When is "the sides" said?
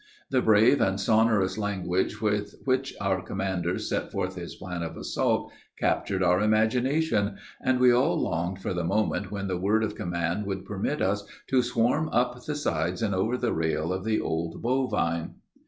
12.45-13.03